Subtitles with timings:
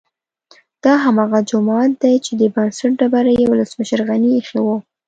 [0.83, 4.75] دا هماغه جومات دی چې د بنسټ ډبره یې ولسمشر غني ايښې وه